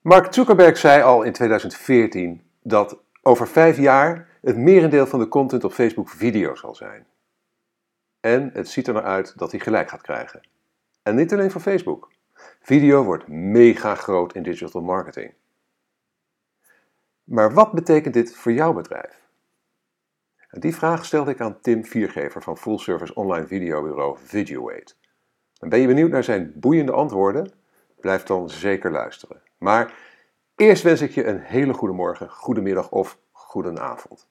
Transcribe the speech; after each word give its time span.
Mark 0.00 0.34
Zuckerberg 0.34 0.76
zei 0.76 1.02
al 1.02 1.22
in 1.22 1.32
2014 1.32 2.42
dat 2.62 3.02
over 3.22 3.48
vijf 3.48 3.78
jaar 3.78 4.38
het 4.40 4.56
merendeel 4.56 5.06
van 5.06 5.18
de 5.18 5.28
content 5.28 5.64
op 5.64 5.72
Facebook 5.72 6.08
video 6.08 6.54
zal 6.54 6.74
zijn. 6.74 7.06
En 8.20 8.50
het 8.52 8.68
ziet 8.68 8.86
er 8.86 8.94
naar 8.94 9.02
uit 9.02 9.38
dat 9.38 9.50
hij 9.50 9.60
gelijk 9.60 9.88
gaat 9.88 10.02
krijgen. 10.02 10.40
En 11.02 11.14
niet 11.14 11.32
alleen 11.32 11.50
voor 11.50 11.60
Facebook. 11.60 12.12
Video 12.60 13.04
wordt 13.04 13.28
mega 13.28 13.94
groot 13.94 14.34
in 14.34 14.42
digital 14.42 14.82
marketing. 14.82 15.34
Maar 17.24 17.52
wat 17.54 17.72
betekent 17.72 18.14
dit 18.14 18.36
voor 18.36 18.52
jouw 18.52 18.72
bedrijf? 18.72 19.28
Die 20.50 20.74
vraag 20.74 21.04
stelde 21.04 21.30
ik 21.30 21.40
aan 21.40 21.60
Tim 21.60 21.84
Viergever 21.84 22.42
van 22.42 22.58
full 22.58 22.78
service 22.78 23.14
online 23.14 23.46
videobureau 23.46 24.18
Videoweight. 24.18 24.96
En 25.58 25.68
ben 25.68 25.80
je 25.80 25.86
benieuwd 25.86 26.10
naar 26.10 26.24
zijn 26.24 26.52
boeiende 26.56 26.92
antwoorden? 26.92 27.52
Blijf 28.00 28.22
dan 28.22 28.50
zeker 28.50 28.90
luisteren. 28.90 29.48
Maar 29.60 29.94
eerst 30.56 30.82
wens 30.82 31.00
ik 31.00 31.10
je 31.10 31.26
een 31.26 31.40
hele 31.40 31.72
goede 31.72 31.94
morgen, 31.94 32.30
goede 32.30 32.60
middag 32.60 32.90
of 32.90 33.18
goede 33.32 33.80
avond. 33.80 34.28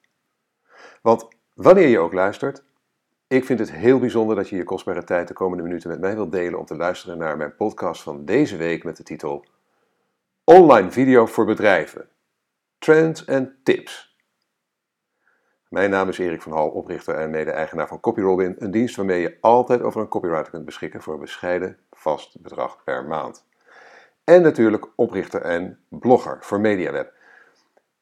Want 1.01 1.27
wanneer 1.53 1.87
je 1.87 1.99
ook 1.99 2.13
luistert, 2.13 2.63
ik 3.27 3.45
vind 3.45 3.59
het 3.59 3.71
heel 3.71 3.99
bijzonder 3.99 4.35
dat 4.35 4.49
je 4.49 4.55
je 4.55 4.63
kostbare 4.63 5.03
tijd 5.03 5.27
de 5.27 5.33
komende 5.33 5.63
minuten 5.63 5.89
met 5.89 5.99
mij 5.99 6.15
wilt 6.15 6.31
delen 6.31 6.59
om 6.59 6.65
te 6.65 6.75
luisteren 6.75 7.17
naar 7.17 7.37
mijn 7.37 7.55
podcast 7.55 8.01
van 8.01 8.25
deze 8.25 8.57
week 8.57 8.83
met 8.83 8.97
de 8.97 9.03
titel 9.03 9.45
Online 10.43 10.91
video 10.91 11.25
voor 11.25 11.45
bedrijven. 11.45 12.09
Trends 12.77 13.25
en 13.25 13.59
tips. 13.63 14.17
Mijn 15.67 15.89
naam 15.89 16.09
is 16.09 16.17
Erik 16.17 16.41
van 16.41 16.51
Hal, 16.51 16.69
oprichter 16.69 17.15
en 17.15 17.29
mede-eigenaar 17.29 17.87
van 17.87 17.99
CopyRobin, 17.99 18.55
een 18.59 18.71
dienst 18.71 18.95
waarmee 18.95 19.21
je 19.21 19.37
altijd 19.41 19.81
over 19.81 20.01
een 20.01 20.07
copywriter 20.07 20.51
kunt 20.51 20.65
beschikken 20.65 21.01
voor 21.01 21.13
een 21.13 21.19
bescheiden 21.19 21.77
vast 21.91 22.41
bedrag 22.41 22.83
per 22.83 23.05
maand. 23.05 23.47
En 24.29 24.41
natuurlijk 24.41 24.87
oprichter 24.95 25.41
en 25.41 25.79
blogger 25.87 26.37
voor 26.41 26.59
MediaWeb. 26.59 27.13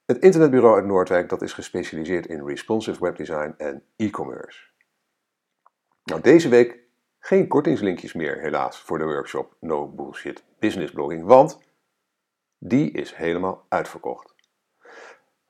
Het 0.06 0.18
internetbureau 0.18 0.76
uit 0.76 0.86
Noordwijk 0.86 1.30
dat 1.30 1.42
is 1.42 1.54
gespecialiseerd 1.54 2.26
in 2.26 2.46
responsive 2.46 3.04
webdesign 3.04 3.54
en 3.58 3.84
e-commerce. 3.96 4.60
Nou, 6.04 6.22
deze 6.22 6.50
week 6.50 6.80
geen 7.20 7.48
kortingslinkjes 7.48 8.14
meer 8.14 8.40
helaas 8.40 8.82
voor 8.82 8.98
de 8.98 9.04
workshop 9.04 9.56
No 9.60 9.88
Bullshit 9.88 10.44
Business 10.60 10.92
Blogging, 10.92 11.26
want 11.26 11.60
die 12.58 12.92
is 12.92 13.16
helemaal 13.16 13.66
uitverkocht. 13.70 14.36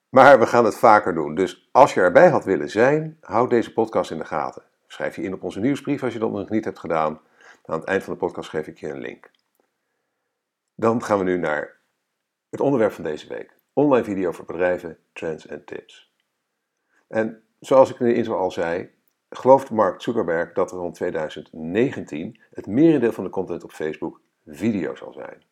Maar 0.09 0.39
we 0.39 0.45
gaan 0.45 0.65
het 0.65 0.77
vaker 0.77 1.13
doen, 1.13 1.35
dus 1.35 1.69
als 1.71 1.93
je 1.93 2.01
erbij 2.01 2.29
had 2.29 2.45
willen 2.45 2.69
zijn, 2.69 3.17
houd 3.21 3.49
deze 3.49 3.73
podcast 3.73 4.11
in 4.11 4.17
de 4.17 4.25
gaten. 4.25 4.63
Schrijf 4.87 5.15
je 5.15 5.23
in 5.23 5.33
op 5.33 5.43
onze 5.43 5.59
nieuwsbrief 5.59 6.03
als 6.03 6.13
je 6.13 6.19
dat 6.19 6.31
nog 6.31 6.49
niet 6.49 6.65
hebt 6.65 6.79
gedaan. 6.79 7.19
Aan 7.65 7.79
het 7.79 7.87
eind 7.87 8.03
van 8.03 8.13
de 8.13 8.19
podcast 8.19 8.49
geef 8.49 8.67
ik 8.67 8.77
je 8.77 8.89
een 8.89 9.01
link. 9.01 9.29
Dan 10.79 11.03
gaan 11.03 11.17
we 11.17 11.23
nu 11.23 11.37
naar 11.37 11.79
het 12.49 12.59
onderwerp 12.59 12.91
van 12.91 13.03
deze 13.03 13.27
week. 13.27 13.57
Online 13.73 14.03
video 14.03 14.31
voor 14.31 14.45
bedrijven, 14.45 14.97
trends 15.13 15.47
en 15.47 15.65
tips. 15.65 16.13
En 17.07 17.43
zoals 17.59 17.89
ik 17.89 17.99
in 17.99 18.23
de 18.23 18.33
al 18.33 18.51
zei, 18.51 18.91
gelooft 19.29 19.69
Mark 19.69 20.01
Zuckerberg 20.01 20.53
dat 20.53 20.71
er 20.71 20.77
rond 20.77 20.95
2019 20.95 22.41
het 22.51 22.67
merendeel 22.67 23.11
van 23.11 23.23
de 23.23 23.29
content 23.29 23.63
op 23.63 23.71
Facebook 23.71 24.21
video 24.45 24.95
zal 24.95 25.13
zijn. 25.13 25.43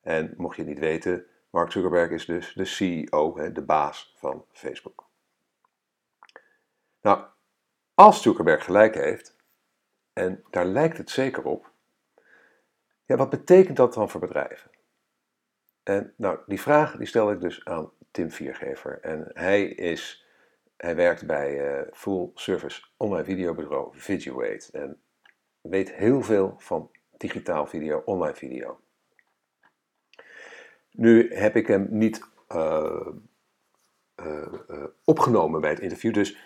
En 0.00 0.34
mocht 0.36 0.56
je 0.56 0.62
het 0.62 0.70
niet 0.70 0.80
weten, 0.80 1.26
Mark 1.50 1.72
Zuckerberg 1.72 2.10
is 2.10 2.24
dus 2.24 2.52
de 2.52 2.64
CEO, 2.64 3.50
de 3.52 3.62
baas 3.62 4.14
van 4.16 4.44
Facebook. 4.52 5.08
Nou, 7.00 7.24
als 7.94 8.22
Zuckerberg 8.22 8.64
gelijk 8.64 8.94
heeft, 8.94 9.36
en 10.12 10.44
daar 10.50 10.66
lijkt 10.66 10.98
het 10.98 11.10
zeker 11.10 11.44
op, 11.44 11.67
ja, 13.08 13.16
wat 13.16 13.30
betekent 13.30 13.76
dat 13.76 13.94
dan 13.94 14.10
voor 14.10 14.20
bedrijven? 14.20 14.70
En 15.82 16.14
nou, 16.16 16.38
die 16.46 16.60
vraag 16.60 16.96
die 16.96 17.06
stel 17.06 17.30
ik 17.30 17.40
dus 17.40 17.64
aan 17.64 17.90
Tim 18.10 18.30
Viergever. 18.30 19.00
En 19.00 19.30
hij, 19.32 19.64
is, 19.64 20.26
hij 20.76 20.96
werkt 20.96 21.26
bij 21.26 21.78
uh, 21.78 21.86
full 21.92 22.30
service 22.34 22.82
online 22.96 23.24
videobureau 23.24 23.98
Videoweight. 23.98 24.68
En 24.68 25.00
weet 25.60 25.92
heel 25.92 26.22
veel 26.22 26.54
van 26.58 26.90
digitaal 27.16 27.66
video, 27.66 28.02
online 28.04 28.34
video. 28.34 28.80
Nu 30.90 31.34
heb 31.34 31.56
ik 31.56 31.66
hem 31.66 31.86
niet 31.90 32.22
uh, 32.52 33.06
uh, 34.16 34.84
opgenomen 35.04 35.60
bij 35.60 35.70
het 35.70 35.80
interview, 35.80 36.14
dus 36.14 36.38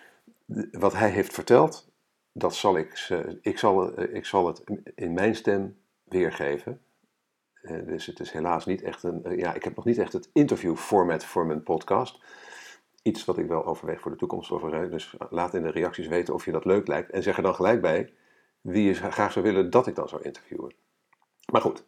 wat 0.71 0.93
hij 0.93 1.09
heeft 1.09 1.33
verteld, 1.33 1.91
dat 2.31 2.55
zal 2.55 2.77
ik, 2.77 3.09
ik, 3.41 3.57
zal, 3.57 4.01
ik 4.01 4.25
zal 4.25 4.47
het 4.47 4.63
in 4.95 5.13
mijn 5.13 5.35
stem 5.35 5.82
weergeven. 6.13 6.81
dus 7.85 8.05
het 8.05 8.19
is 8.19 8.31
helaas 8.31 8.65
niet 8.65 8.81
echt 8.81 9.03
een. 9.03 9.37
ja, 9.37 9.53
ik 9.53 9.63
heb 9.63 9.75
nog 9.75 9.85
niet 9.85 9.97
echt 9.97 10.13
het 10.13 10.29
interviewformat 10.33 11.25
voor 11.25 11.45
mijn 11.45 11.63
podcast. 11.63 12.23
Iets 13.01 13.25
wat 13.25 13.37
ik 13.37 13.47
wel 13.47 13.65
overweeg 13.65 13.99
voor 13.99 14.11
de 14.11 14.17
toekomst. 14.17 14.49
Dus 14.89 15.15
laat 15.29 15.53
in 15.53 15.63
de 15.63 15.71
reacties 15.71 16.07
weten 16.07 16.33
of 16.33 16.45
je 16.45 16.51
dat 16.51 16.65
leuk 16.65 16.87
lijkt. 16.87 17.11
En 17.11 17.23
zeg 17.23 17.37
er 17.37 17.43
dan 17.43 17.55
gelijk 17.55 17.81
bij 17.81 18.13
wie 18.61 18.83
je 18.83 18.93
graag 18.93 19.31
zou 19.31 19.45
willen 19.45 19.69
dat 19.69 19.87
ik 19.87 19.95
dan 19.95 20.09
zou 20.09 20.21
interviewen. 20.21 20.73
Maar 21.51 21.61
goed, 21.61 21.85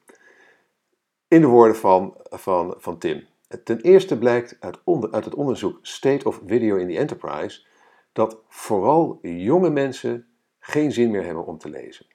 in 1.27 1.41
de 1.41 1.47
woorden 1.47 1.75
van, 1.75 2.17
van, 2.23 2.75
van 2.77 2.97
Tim. 2.97 3.27
Ten 3.63 3.81
eerste 3.81 4.17
blijkt 4.17 4.57
uit, 4.59 4.77
onder, 4.83 5.11
uit 5.11 5.25
het 5.25 5.35
onderzoek 5.35 5.79
State 5.81 6.27
of 6.27 6.41
Video 6.45 6.75
in 6.75 6.87
the 6.87 6.97
Enterprise 6.97 7.65
dat 8.11 8.41
vooral 8.47 9.19
jonge 9.21 9.69
mensen 9.69 10.27
geen 10.59 10.91
zin 10.91 11.11
meer 11.11 11.23
hebben 11.23 11.45
om 11.45 11.57
te 11.57 11.69
lezen. 11.69 12.05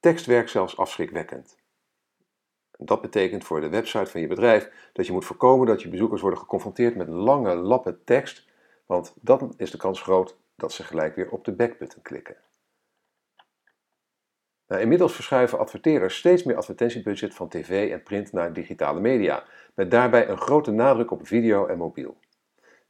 Tekst 0.00 0.26
werkt 0.26 0.50
zelfs 0.50 0.76
afschrikwekkend. 0.76 1.56
Dat 2.78 3.00
betekent 3.00 3.44
voor 3.44 3.60
de 3.60 3.68
website 3.68 4.10
van 4.10 4.20
je 4.20 4.26
bedrijf 4.26 4.90
dat 4.92 5.06
je 5.06 5.12
moet 5.12 5.24
voorkomen 5.24 5.66
dat 5.66 5.82
je 5.82 5.88
bezoekers 5.88 6.20
worden 6.20 6.38
geconfronteerd 6.38 6.96
met 6.96 7.08
lange 7.08 7.54
lappen 7.54 8.04
tekst, 8.04 8.48
want 8.86 9.14
dan 9.20 9.54
is 9.56 9.70
de 9.70 9.78
kans 9.78 10.02
groot 10.02 10.36
dat 10.56 10.72
ze 10.72 10.84
gelijk 10.84 11.14
weer 11.14 11.30
op 11.30 11.44
de 11.44 11.52
backbutton 11.52 12.02
klikken. 12.02 12.36
Nou, 14.66 14.80
inmiddels 14.82 15.14
verschuiven 15.14 15.58
adverteerders 15.58 16.16
steeds 16.16 16.42
meer 16.42 16.56
advertentiebudget 16.56 17.34
van 17.34 17.48
tv 17.48 17.90
en 17.92 18.02
print 18.02 18.32
naar 18.32 18.52
digitale 18.52 19.00
media, 19.00 19.44
met 19.74 19.90
daarbij 19.90 20.28
een 20.28 20.38
grote 20.38 20.70
nadruk 20.70 21.10
op 21.10 21.26
video 21.26 21.66
en 21.66 21.78
mobiel. 21.78 22.18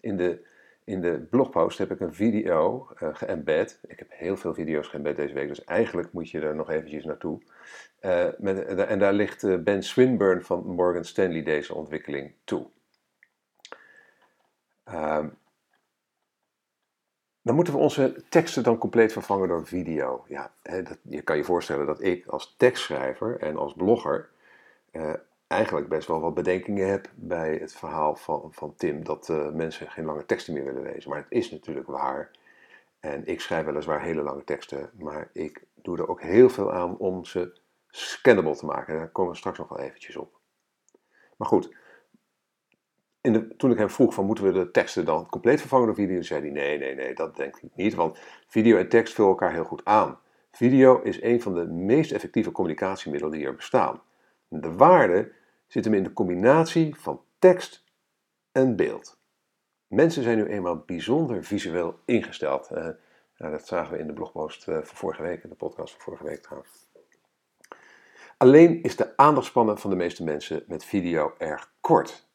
In 0.01 0.17
de, 0.17 0.47
in 0.89 1.01
de 1.01 1.27
blogpost 1.31 1.79
heb 1.79 1.91
ik 1.91 2.01
een 2.01 2.15
video 2.15 2.89
uh, 3.03 3.09
geëmbed. 3.13 3.81
Ik 3.87 3.99
heb 3.99 4.09
heel 4.11 4.37
veel 4.37 4.55
video's 4.55 4.89
geëmbed 4.89 5.17
deze 5.17 5.35
week, 5.35 5.49
dus 5.49 5.65
eigenlijk 5.65 6.13
moet 6.13 6.31
je 6.31 6.41
er 6.41 6.55
nog 6.55 6.71
eventjes 6.71 7.05
naartoe. 7.05 7.43
Uh, 8.01 8.27
met, 8.39 8.65
en 8.65 8.99
daar 8.99 9.13
ligt 9.13 9.43
uh, 9.43 9.59
Ben 9.59 9.83
Swinburne 9.83 10.41
van 10.41 10.67
Morgan 10.67 11.05
Stanley 11.05 11.43
deze 11.43 11.75
ontwikkeling 11.75 12.33
toe. 12.45 12.67
Um, 14.89 15.37
dan 17.43 17.55
moeten 17.55 17.75
we 17.75 17.81
onze 17.81 18.25
teksten 18.29 18.63
dan 18.63 18.79
compleet 18.79 19.13
vervangen 19.13 19.49
door 19.49 19.67
video. 19.67 20.25
Ja, 20.29 20.53
dat, 20.63 20.99
je 21.03 21.23
kan 21.23 21.37
je 21.37 21.45
voorstellen 21.45 21.87
dat 21.87 22.03
ik 22.03 22.27
als 22.27 22.55
tekstschrijver 22.57 23.41
en 23.41 23.57
als 23.57 23.75
blogger 23.75 24.29
eh, 24.91 25.13
eigenlijk 25.49 25.89
best 25.89 26.09
wel 26.09 26.21
wat 26.21 26.35
bedenkingen 26.35 26.89
heb 26.89 27.11
bij 27.15 27.57
het 27.57 27.73
verhaal 27.73 28.17
van, 28.17 28.49
van 28.53 28.75
Tim 28.77 29.05
dat 29.05 29.29
uh, 29.29 29.51
mensen 29.51 29.91
geen 29.91 30.05
lange 30.05 30.27
teksten 30.27 30.55
meer 30.55 30.65
willen 30.65 30.83
lezen. 30.83 31.11
Maar 31.11 31.19
het 31.19 31.31
is 31.31 31.51
natuurlijk 31.51 31.87
waar. 31.87 32.31
En 33.01 33.27
ik 33.27 33.41
schrijf 33.41 33.65
weliswaar 33.65 34.03
hele 34.03 34.23
lange 34.23 34.45
teksten, 34.45 34.91
maar 34.99 35.31
ik 35.33 35.63
doe 35.75 35.99
er 35.99 36.09
ook 36.09 36.23
heel 36.23 36.49
veel 36.49 36.73
aan 36.73 36.97
om 36.97 37.25
ze 37.25 37.61
scannable 37.91 38.57
te 38.57 38.67
maken. 38.67 38.97
Daar 38.97 39.09
komen 39.09 39.33
we 39.33 39.39
straks 39.39 39.59
nog 39.59 39.69
wel 39.69 39.79
eventjes 39.79 40.17
op. 40.17 40.39
Maar 41.37 41.49
goed, 41.49 41.77
toen 43.57 43.71
ik 43.71 43.79
hem 43.79 43.91
vroeg 43.91 44.15
van 44.15 44.25
moeten 44.25 44.45
we 44.45 44.53
de 44.53 44.71
teksten 44.71 45.05
dan 45.05 45.27
compleet 45.27 45.61
vervangen 45.61 45.87
door 45.87 45.95
video, 45.95 46.23
zei 46.23 46.41
hij 46.41 46.51
nee, 46.51 46.79
nee, 46.79 46.95
nee, 46.95 47.15
dat 47.15 47.37
denk 47.37 47.57
ik 47.57 47.71
niet, 47.75 47.95
want 47.95 48.19
video 48.47 48.77
en 48.77 48.89
tekst 48.89 49.15
vullen 49.15 49.31
elkaar 49.31 49.53
heel 49.53 49.65
goed 49.65 49.85
aan. 49.85 50.19
Video 50.53 51.01
is 51.03 51.23
een 51.23 51.43
van 51.43 51.55
de 51.55 51.67
meest 51.67 52.13
effectieve 52.13 52.53
communicatiemiddelen 52.53 53.39
die 53.39 53.47
er 53.47 53.55
bestaan. 53.55 54.03
De 54.49 54.73
waarde 54.73 55.33
zit 55.69 55.85
hem 55.85 55.95
in 55.95 56.03
de 56.03 56.13
combinatie 56.13 56.95
van 56.97 57.23
tekst 57.39 57.85
en 58.53 58.77
beeld. 58.77 59.19
Mensen 59.87 60.23
zijn 60.23 60.37
nu 60.37 60.45
eenmaal 60.45 60.83
bijzonder 60.87 61.45
visueel 61.45 62.01
ingesteld. 62.05 62.71
Nou, 62.71 63.53
dat 63.53 63.67
zagen 63.67 63.93
we 63.93 63.99
in 63.99 64.07
de 64.07 64.13
blogpost 64.13 64.69
uh, 64.69 64.75
van 64.75 64.97
vorige 64.97 65.23
week, 65.23 65.43
in 65.43 65.49
de 65.49 65.55
podcast 65.55 65.93
van 65.93 66.01
vorige 66.01 66.25
week 66.25 66.43
trouwens. 66.43 66.89
Alleen 68.37 68.83
is 68.83 68.97
de 68.97 69.17
aandachtspannen 69.17 69.79
van 69.79 69.91
de 69.91 69.97
meeste 69.97 70.25
mensen 70.25 70.65
met 70.67 70.85
video 70.85 71.35
erg 71.39 71.73
kort. 71.81 72.29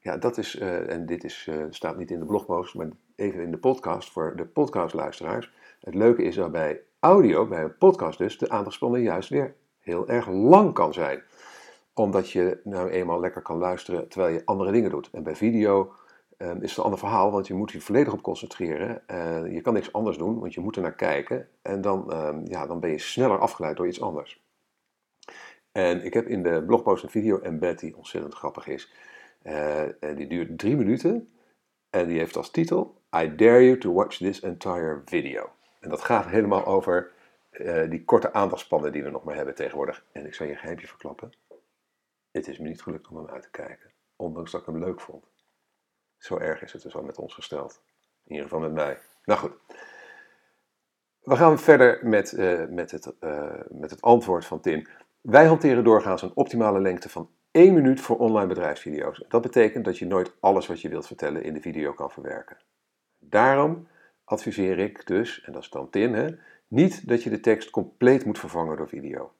Ja, 0.00 0.16
dat 0.16 0.38
is, 0.38 0.54
uh, 0.54 0.90
en 0.90 1.06
dit 1.06 1.24
is, 1.24 1.46
uh, 1.50 1.64
staat 1.70 1.96
niet 1.96 2.10
in 2.10 2.18
de 2.18 2.24
blogpost, 2.24 2.74
maar 2.74 2.88
even 3.16 3.42
in 3.42 3.50
de 3.50 3.58
podcast 3.58 4.12
voor 4.12 4.36
de 4.36 4.46
podcastluisteraars. 4.46 5.52
Het 5.80 5.94
leuke 5.94 6.22
is 6.22 6.34
dat 6.34 6.52
bij 6.52 6.80
audio, 7.00 7.46
bij 7.46 7.62
een 7.62 7.76
podcast 7.78 8.18
dus, 8.18 8.38
de 8.38 8.48
aandachtspannen 8.48 9.02
juist 9.02 9.28
weer 9.28 9.54
heel 9.78 10.08
erg 10.08 10.28
lang 10.28 10.74
kan 10.74 10.92
zijn. 10.92 11.22
Omdat 11.98 12.30
je 12.30 12.60
nou 12.64 12.90
eenmaal 12.90 13.20
lekker 13.20 13.42
kan 13.42 13.56
luisteren 13.56 14.08
terwijl 14.08 14.34
je 14.34 14.42
andere 14.44 14.72
dingen 14.72 14.90
doet. 14.90 15.10
En 15.12 15.22
bij 15.22 15.36
video 15.36 15.92
um, 16.38 16.62
is 16.62 16.68
het 16.68 16.78
een 16.78 16.84
ander 16.84 16.98
verhaal, 16.98 17.30
want 17.30 17.46
je 17.46 17.54
moet 17.54 17.72
je 17.72 17.80
volledig 17.80 18.12
op 18.12 18.22
concentreren. 18.22 19.02
Je 19.52 19.60
kan 19.60 19.74
niks 19.74 19.92
anders 19.92 20.18
doen, 20.18 20.38
want 20.38 20.54
je 20.54 20.60
moet 20.60 20.76
er 20.76 20.82
naar 20.82 20.94
kijken. 20.94 21.48
En 21.62 21.80
dan, 21.80 22.14
um, 22.16 22.42
ja, 22.46 22.66
dan 22.66 22.80
ben 22.80 22.90
je 22.90 22.98
sneller 22.98 23.38
afgeleid 23.38 23.76
door 23.76 23.86
iets 23.86 24.00
anders. 24.00 24.44
En 25.72 26.04
ik 26.04 26.14
heb 26.14 26.26
in 26.26 26.42
de 26.42 26.62
blogpost 26.66 27.02
een 27.02 27.10
video 27.10 27.38
embed 27.38 27.78
die 27.78 27.96
ontzettend 27.96 28.34
grappig 28.34 28.66
is. 28.66 28.92
Uh, 29.42 30.04
en 30.04 30.14
die 30.14 30.26
duurt 30.26 30.58
drie 30.58 30.76
minuten. 30.76 31.32
En 31.90 32.06
die 32.06 32.18
heeft 32.18 32.36
als 32.36 32.50
titel 32.50 33.00
I 33.16 33.34
dare 33.34 33.64
you 33.64 33.78
to 33.78 33.92
watch 33.92 34.16
this 34.16 34.40
entire 34.40 35.02
video. 35.04 35.50
En 35.80 35.90
dat 35.90 36.02
gaat 36.02 36.26
helemaal 36.26 36.66
over 36.66 37.10
uh, 37.52 37.90
die 37.90 38.04
korte 38.04 38.32
aandachtspannen 38.32 38.92
die 38.92 39.02
we 39.02 39.10
nog 39.10 39.24
maar 39.24 39.34
hebben 39.34 39.54
tegenwoordig. 39.54 40.04
En 40.12 40.26
ik 40.26 40.34
zal 40.34 40.46
je 40.46 40.52
een 40.52 40.58
geheimje 40.58 40.86
verklappen. 40.86 41.32
Het 42.36 42.48
is 42.48 42.58
me 42.58 42.68
niet 42.68 42.82
gelukt 42.82 43.08
om 43.08 43.16
hem 43.16 43.26
uit 43.26 43.42
te 43.42 43.50
kijken. 43.50 43.90
Ondanks 44.16 44.50
dat 44.50 44.60
ik 44.60 44.66
hem 44.66 44.78
leuk 44.78 45.00
vond. 45.00 45.24
Zo 46.18 46.38
erg 46.38 46.62
is 46.62 46.72
het 46.72 46.82
dus 46.82 46.96
al 46.96 47.02
met 47.02 47.18
ons 47.18 47.34
gesteld. 47.34 47.82
In 48.24 48.32
ieder 48.32 48.44
geval 48.44 48.60
met 48.60 48.72
mij. 48.72 48.98
Nou 49.24 49.40
goed. 49.40 49.52
We 51.20 51.36
gaan 51.36 51.58
verder 51.58 52.06
met, 52.06 52.32
uh, 52.32 52.66
met, 52.68 52.90
het, 52.90 53.14
uh, 53.20 53.60
met 53.68 53.90
het 53.90 54.02
antwoord 54.02 54.44
van 54.44 54.60
Tim. 54.60 54.86
Wij 55.20 55.46
hanteren 55.46 55.84
doorgaans 55.84 56.22
een 56.22 56.36
optimale 56.36 56.80
lengte 56.80 57.08
van 57.08 57.30
1 57.50 57.74
minuut 57.74 58.00
voor 58.00 58.18
online 58.18 58.48
bedrijfsvideo's. 58.48 59.24
Dat 59.28 59.42
betekent 59.42 59.84
dat 59.84 59.98
je 59.98 60.06
nooit 60.06 60.32
alles 60.40 60.66
wat 60.66 60.80
je 60.80 60.88
wilt 60.88 61.06
vertellen 61.06 61.42
in 61.42 61.54
de 61.54 61.60
video 61.60 61.92
kan 61.92 62.10
verwerken. 62.10 62.56
Daarom 63.18 63.88
adviseer 64.24 64.78
ik 64.78 65.06
dus, 65.06 65.42
en 65.44 65.52
dat 65.52 65.62
is 65.62 65.70
dan 65.70 65.90
Tim, 65.90 66.14
hè, 66.14 66.28
niet 66.68 67.08
dat 67.08 67.22
je 67.22 67.30
de 67.30 67.40
tekst 67.40 67.70
compleet 67.70 68.24
moet 68.24 68.38
vervangen 68.38 68.76
door 68.76 68.88
video. 68.88 69.32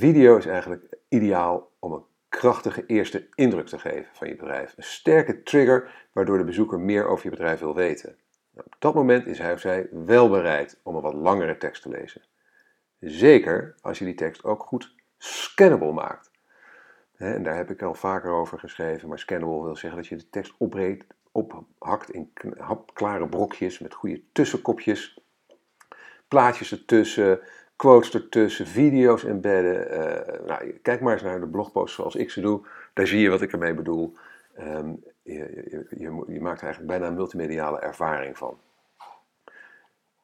Video 0.00 0.36
is 0.36 0.46
eigenlijk 0.46 0.96
ideaal 1.08 1.70
om 1.78 1.92
een 1.92 2.04
krachtige 2.28 2.86
eerste 2.86 3.28
indruk 3.34 3.66
te 3.66 3.78
geven 3.78 4.08
van 4.12 4.28
je 4.28 4.36
bedrijf. 4.36 4.74
Een 4.76 4.82
sterke 4.82 5.42
trigger 5.42 6.08
waardoor 6.12 6.38
de 6.38 6.44
bezoeker 6.44 6.80
meer 6.80 7.06
over 7.06 7.24
je 7.24 7.30
bedrijf 7.30 7.60
wil 7.60 7.74
weten. 7.74 8.16
Nou, 8.50 8.66
op 8.66 8.76
dat 8.78 8.94
moment 8.94 9.26
is 9.26 9.38
hij 9.38 9.52
of 9.52 9.60
zij 9.60 9.88
wel 9.90 10.28
bereid 10.28 10.80
om 10.82 10.94
een 10.94 11.02
wat 11.02 11.14
langere 11.14 11.56
tekst 11.56 11.82
te 11.82 11.88
lezen. 11.88 12.22
Zeker 13.00 13.74
als 13.80 13.98
je 13.98 14.04
die 14.04 14.14
tekst 14.14 14.44
ook 14.44 14.62
goed 14.62 14.94
scannable 15.18 15.92
maakt. 15.92 16.30
En 17.16 17.42
daar 17.42 17.56
heb 17.56 17.70
ik 17.70 17.82
al 17.82 17.94
vaker 17.94 18.30
over 18.30 18.58
geschreven, 18.58 19.08
maar 19.08 19.18
scannable 19.18 19.62
wil 19.62 19.76
zeggen 19.76 20.00
dat 20.00 20.08
je 20.08 20.16
de 20.16 20.30
tekst 20.30 20.54
opbreekt, 20.58 21.14
ophakt 21.32 22.10
in 22.10 22.32
klare 22.92 23.28
brokjes 23.28 23.78
met 23.78 23.94
goede 23.94 24.22
tussenkopjes, 24.32 25.20
plaatjes 26.28 26.72
ertussen, 26.72 27.40
quotes 27.80 28.14
ertussen, 28.14 28.66
video's 28.66 29.24
embedden. 29.24 29.92
Uh, 29.92 30.46
nou, 30.46 30.70
kijk 30.82 31.00
maar 31.00 31.12
eens 31.12 31.22
naar 31.22 31.40
de 31.40 31.46
blogpost 31.46 31.94
zoals 31.94 32.14
ik 32.14 32.30
ze 32.30 32.40
doe. 32.40 32.66
Daar 32.92 33.06
zie 33.06 33.20
je 33.20 33.28
wat 33.28 33.42
ik 33.42 33.52
ermee 33.52 33.74
bedoel. 33.74 34.16
Um, 34.58 35.04
je, 35.22 35.86
je, 35.90 36.24
je, 36.28 36.40
maakt 36.40 36.58
er 36.58 36.64
eigenlijk 36.64 36.86
bijna 36.86 37.06
een 37.06 37.14
multimediale 37.14 37.78
ervaring 37.78 38.38
van. 38.38 38.58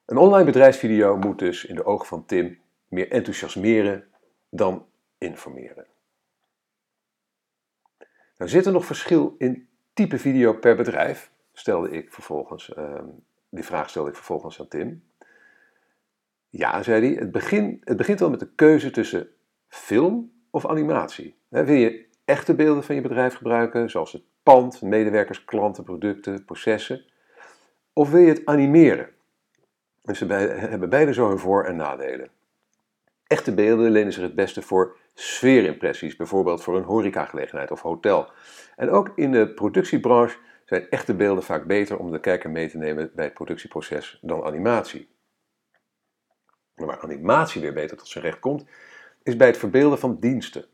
Een 0.05 0.17
online 0.17 0.45
bedrijfsvideo 0.45 1.17
moet 1.17 1.39
dus 1.39 1.65
in 1.65 1.75
de 1.75 1.85
ogen 1.85 2.07
van 2.07 2.25
Tim 2.25 2.59
meer 2.89 3.11
enthousiasmeren 3.11 4.05
dan 4.49 4.87
informeren. 5.19 5.87
Nou 8.37 8.51
zit 8.51 8.67
er 8.67 8.73
nog 8.73 8.87
verschil 8.87 9.35
in 9.39 9.69
type 9.93 10.19
video 10.19 10.53
per 10.53 10.77
bedrijf? 10.77 11.31
Stelde 11.53 11.91
ik 11.91 12.13
vervolgens, 12.13 12.77
um, 12.77 13.25
die 13.49 13.65
vraag 13.65 13.91
stelde 13.91 14.09
ik 14.09 14.17
vervolgens 14.17 14.61
aan 14.61 14.69
Tim. 14.69 15.03
Ja, 16.57 16.83
zei 16.83 17.07
hij, 17.07 17.17
het, 17.19 17.31
begin, 17.31 17.81
het 17.85 17.97
begint 17.97 18.21
al 18.21 18.31
met 18.31 18.41
de 18.41 18.49
keuze 18.55 18.91
tussen 18.91 19.29
film 19.69 20.33
of 20.51 20.67
animatie. 20.67 21.37
wil 21.49 21.75
je 21.75 22.07
echte 22.25 22.55
beelden 22.55 22.85
van 22.85 22.95
je 22.95 23.01
bedrijf 23.01 23.35
gebruiken, 23.35 23.91
zoals 23.91 24.13
het 24.13 24.23
pand, 24.43 24.83
medewerkers, 24.83 25.45
klanten, 25.45 25.85
producten, 25.85 26.45
processen? 26.45 27.05
Of 27.93 28.11
wil 28.11 28.21
je 28.21 28.29
het 28.29 28.43
animeren? 28.45 29.09
Dus 30.03 30.19
ze 30.19 30.27
hebben 30.27 30.89
beide 30.89 31.13
zo 31.13 31.29
hun 31.29 31.39
voor- 31.39 31.65
en 31.65 31.77
nadelen. 31.77 32.29
Echte 33.27 33.55
beelden 33.55 33.91
lenen 33.91 34.13
zich 34.13 34.23
het 34.23 34.35
beste 34.35 34.63
voor 34.63 34.97
sfeerimpressies, 35.15 36.17
bijvoorbeeld 36.17 36.63
voor 36.63 36.77
een 36.77 36.83
horecagelegenheid 36.83 37.71
of 37.71 37.83
hotel. 37.83 38.29
En 38.77 38.91
ook 38.91 39.13
in 39.15 39.33
de 39.33 39.49
productiebranche 39.49 40.39
zijn 40.65 40.89
echte 40.91 41.15
beelden 41.15 41.45
vaak 41.45 41.67
beter 41.67 41.99
om 41.99 42.11
de 42.11 42.21
kijker 42.21 42.51
mee 42.51 42.69
te 42.69 42.79
nemen 42.79 43.11
bij 43.15 43.25
het 43.25 43.35
productieproces 43.35 44.19
dan 44.23 44.45
animatie. 44.45 45.15
Waar 46.77 47.01
animatie 47.01 47.61
weer 47.61 47.73
beter 47.73 47.97
tot 47.97 48.09
zijn 48.09 48.25
recht 48.25 48.39
komt, 48.39 48.65
is 49.23 49.37
bij 49.37 49.47
het 49.47 49.57
verbeelden 49.57 49.99
van 49.99 50.17
diensten, 50.21 50.65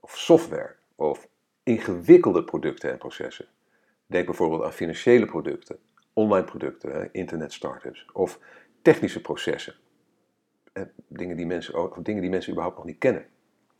of 0.00 0.16
software, 0.16 0.74
of 0.94 1.28
ingewikkelde 1.62 2.44
producten 2.44 2.90
en 2.90 2.98
processen. 2.98 3.46
Denk 4.06 4.26
bijvoorbeeld 4.26 4.62
aan 4.62 4.72
financiële 4.72 5.26
producten, 5.26 5.78
online 6.12 6.44
producten, 6.44 7.12
internet 7.12 7.52
startups 7.52 8.06
of 8.12 8.38
technische 8.82 9.20
processen. 9.20 9.74
Dingen 11.06 11.36
die, 11.36 11.46
mensen, 11.46 11.90
of 11.90 11.96
dingen 12.02 12.20
die 12.20 12.30
mensen 12.30 12.50
überhaupt 12.52 12.76
nog 12.76 12.86
niet 12.86 12.98
kennen. 12.98 13.26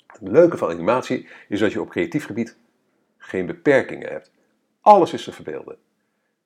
Het 0.06 0.28
leuke 0.28 0.56
van 0.56 0.70
animatie 0.70 1.28
is 1.48 1.60
dat 1.60 1.72
je 1.72 1.80
op 1.80 1.88
creatief 1.88 2.24
gebied 2.24 2.56
geen 3.16 3.46
beperkingen 3.46 4.08
hebt. 4.08 4.30
Alles 4.80 5.12
is 5.12 5.24
te 5.24 5.32
verbeelden. 5.32 5.78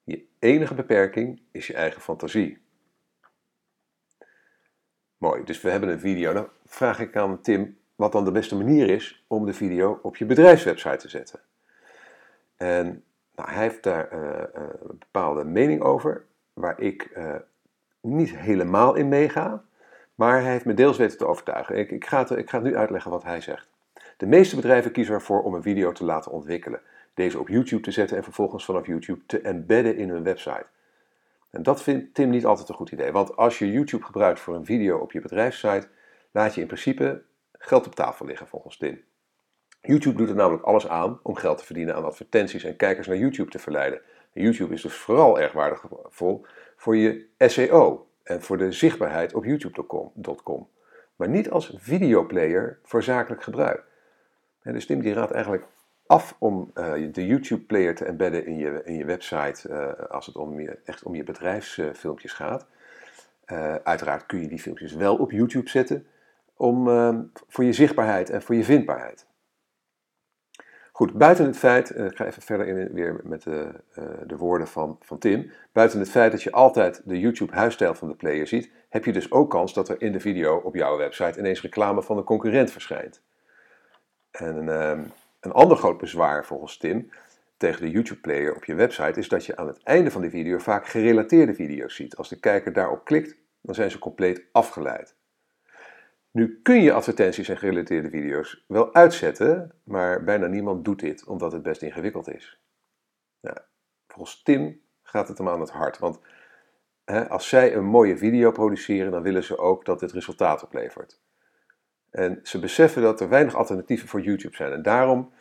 Je 0.04 0.24
enige 0.38 0.74
beperking 0.74 1.40
is 1.50 1.66
je 1.66 1.74
eigen 1.74 2.00
fantasie. 2.00 2.58
Mooi, 5.22 5.44
dus 5.44 5.60
we 5.60 5.70
hebben 5.70 5.88
een 5.88 6.00
video. 6.00 6.32
Dan 6.32 6.48
vraag 6.66 7.00
ik 7.00 7.16
aan 7.16 7.40
Tim 7.40 7.76
wat 7.96 8.12
dan 8.12 8.24
de 8.24 8.30
beste 8.30 8.56
manier 8.56 8.90
is 8.90 9.24
om 9.26 9.46
de 9.46 9.52
video 9.52 9.98
op 10.02 10.16
je 10.16 10.24
bedrijfswebsite 10.24 10.96
te 10.96 11.08
zetten. 11.08 11.40
En 12.56 13.04
nou, 13.36 13.50
hij 13.50 13.62
heeft 13.62 13.82
daar 13.82 14.12
uh, 14.12 14.42
een 14.52 14.98
bepaalde 14.98 15.44
mening 15.44 15.80
over, 15.82 16.24
waar 16.52 16.80
ik 16.80 17.10
uh, 17.16 17.34
niet 18.00 18.36
helemaal 18.36 18.94
in 18.94 19.08
meega, 19.08 19.62
maar 20.14 20.42
hij 20.42 20.50
heeft 20.50 20.64
me 20.64 20.74
deels 20.74 20.96
weten 20.96 21.18
te 21.18 21.26
overtuigen. 21.26 21.78
Ik, 21.78 21.90
ik, 21.90 22.06
ga 22.06 22.28
ik 22.36 22.50
ga 22.50 22.58
nu 22.58 22.76
uitleggen 22.76 23.10
wat 23.10 23.24
hij 23.24 23.40
zegt. 23.40 23.68
De 24.16 24.26
meeste 24.26 24.56
bedrijven 24.56 24.92
kiezen 24.92 25.14
ervoor 25.14 25.42
om 25.42 25.54
een 25.54 25.62
video 25.62 25.92
te 25.92 26.04
laten 26.04 26.32
ontwikkelen, 26.32 26.80
deze 27.14 27.38
op 27.38 27.48
YouTube 27.48 27.82
te 27.82 27.90
zetten 27.90 28.16
en 28.16 28.24
vervolgens 28.24 28.64
vanaf 28.64 28.86
YouTube 28.86 29.22
te 29.26 29.40
embedden 29.40 29.96
in 29.96 30.08
hun 30.08 30.22
website. 30.22 30.66
En 31.52 31.62
dat 31.62 31.82
vindt 31.82 32.14
Tim 32.14 32.30
niet 32.30 32.46
altijd 32.46 32.68
een 32.68 32.74
goed 32.74 32.90
idee, 32.90 33.12
want 33.12 33.36
als 33.36 33.58
je 33.58 33.72
YouTube 33.72 34.04
gebruikt 34.04 34.40
voor 34.40 34.54
een 34.54 34.64
video 34.64 34.98
op 34.98 35.12
je 35.12 35.20
bedrijfssite, 35.20 35.88
laat 36.30 36.54
je 36.54 36.60
in 36.60 36.66
principe 36.66 37.22
geld 37.52 37.86
op 37.86 37.94
tafel 37.94 38.26
liggen 38.26 38.46
volgens 38.46 38.76
Tim. 38.76 39.04
YouTube 39.80 40.16
doet 40.16 40.28
er 40.28 40.34
namelijk 40.34 40.64
alles 40.64 40.88
aan 40.88 41.20
om 41.22 41.34
geld 41.34 41.58
te 41.58 41.64
verdienen 41.64 41.94
aan 41.94 42.04
advertenties 42.04 42.64
en 42.64 42.76
kijkers 42.76 43.06
naar 43.06 43.16
YouTube 43.16 43.50
te 43.50 43.58
verleiden. 43.58 44.00
YouTube 44.32 44.74
is 44.74 44.82
dus 44.82 44.94
vooral 44.94 45.40
erg 45.40 45.52
waardevol 45.52 46.46
voor 46.76 46.96
je 46.96 47.26
SEO 47.38 48.06
en 48.22 48.42
voor 48.42 48.58
de 48.58 48.72
zichtbaarheid 48.72 49.34
op 49.34 49.44
youtube.com, 49.44 50.68
maar 51.16 51.28
niet 51.28 51.50
als 51.50 51.74
videoplayer 51.76 52.78
voor 52.82 53.02
zakelijk 53.02 53.42
gebruik. 53.42 53.84
Dus 54.62 54.86
Tim 54.86 55.00
die 55.00 55.12
raadt 55.12 55.32
eigenlijk 55.32 55.66
om 56.38 56.70
uh, 56.74 56.92
de 57.12 57.26
YouTube-player 57.26 57.94
te 57.94 58.04
embedden 58.04 58.46
in 58.46 58.56
je, 58.56 58.80
in 58.84 58.96
je 58.96 59.04
website 59.04 59.68
uh, 59.68 60.10
als 60.10 60.26
het 60.26 60.36
om 60.36 60.60
je, 60.60 60.78
echt 60.84 61.02
om 61.02 61.14
je 61.14 61.24
bedrijfsfilmpjes 61.24 62.32
gaat. 62.32 62.66
Uh, 63.46 63.74
uiteraard 63.74 64.26
kun 64.26 64.40
je 64.40 64.48
die 64.48 64.60
filmpjes 64.60 64.92
wel 64.92 65.16
op 65.16 65.30
YouTube 65.30 65.68
zetten 65.68 66.06
om, 66.56 66.84
voor 67.48 67.64
je 67.64 67.72
zichtbaarheid 67.72 68.30
en 68.30 68.42
voor 68.42 68.54
je 68.54 68.64
vindbaarheid. 68.64 69.26
Goed, 70.92 71.12
buiten 71.12 71.46
het 71.46 71.56
feit, 71.56 71.96
ik 71.98 72.16
ga 72.16 72.24
even 72.24 72.42
verder 72.42 72.66
in, 72.66 72.92
weer 72.92 73.20
met 73.22 73.42
de, 73.42 73.70
de 74.26 74.36
woorden 74.36 74.68
van, 74.68 74.96
van 75.00 75.18
Tim. 75.18 75.50
Buiten 75.72 75.98
het 75.98 76.10
feit 76.10 76.32
dat 76.32 76.42
je 76.42 76.52
altijd 76.52 77.02
de 77.04 77.20
YouTube-huisstijl 77.20 77.94
van 77.94 78.08
de 78.08 78.14
player 78.14 78.46
ziet, 78.46 78.70
heb 78.88 79.04
je 79.04 79.12
dus 79.12 79.30
ook 79.30 79.50
kans 79.50 79.74
dat 79.74 79.88
er 79.88 80.00
in 80.00 80.12
de 80.12 80.20
video 80.20 80.56
op 80.56 80.74
jouw 80.74 80.96
website 80.96 81.38
ineens 81.38 81.60
reclame 81.60 82.02
van 82.02 82.16
een 82.16 82.24
concurrent 82.24 82.70
verschijnt. 82.70 83.22
En 84.30 84.68
ehm, 84.68 85.02
een 85.42 85.52
ander 85.52 85.76
groot 85.76 85.98
bezwaar 85.98 86.44
volgens 86.44 86.76
Tim 86.76 87.10
tegen 87.56 87.82
de 87.82 87.90
YouTube-player 87.90 88.54
op 88.56 88.64
je 88.64 88.74
website 88.74 89.18
is 89.18 89.28
dat 89.28 89.46
je 89.46 89.56
aan 89.56 89.66
het 89.66 89.82
einde 89.82 90.10
van 90.10 90.22
de 90.22 90.30
video 90.30 90.58
vaak 90.58 90.86
gerelateerde 90.86 91.54
video's 91.54 91.94
ziet. 91.94 92.16
Als 92.16 92.28
de 92.28 92.40
kijker 92.40 92.72
daarop 92.72 93.04
klikt, 93.04 93.36
dan 93.60 93.74
zijn 93.74 93.90
ze 93.90 93.98
compleet 93.98 94.42
afgeleid. 94.52 95.16
Nu 96.30 96.60
kun 96.62 96.82
je 96.82 96.92
advertenties 96.92 97.48
en 97.48 97.56
gerelateerde 97.56 98.10
video's 98.10 98.64
wel 98.68 98.94
uitzetten, 98.94 99.72
maar 99.84 100.24
bijna 100.24 100.46
niemand 100.46 100.84
doet 100.84 101.00
dit 101.00 101.24
omdat 101.24 101.52
het 101.52 101.62
best 101.62 101.82
ingewikkeld 101.82 102.34
is. 102.34 102.60
Nou, 103.40 103.56
volgens 104.06 104.42
Tim 104.42 104.80
gaat 105.02 105.28
het 105.28 105.38
hem 105.38 105.48
aan 105.48 105.60
het 105.60 105.70
hart, 105.70 105.98
want 105.98 106.20
hè, 107.04 107.28
als 107.28 107.48
zij 107.48 107.74
een 107.74 107.84
mooie 107.84 108.16
video 108.16 108.50
produceren, 108.50 109.10
dan 109.10 109.22
willen 109.22 109.44
ze 109.44 109.58
ook 109.58 109.84
dat 109.84 110.00
dit 110.00 110.12
resultaat 110.12 110.62
oplevert. 110.62 111.20
En 112.12 112.40
ze 112.42 112.58
beseffen 112.58 113.02
dat 113.02 113.20
er 113.20 113.28
weinig 113.28 113.54
alternatieven 113.54 114.08
voor 114.08 114.20
YouTube 114.20 114.56
zijn. 114.56 114.72
En 114.72 114.82
daarom 114.82 115.32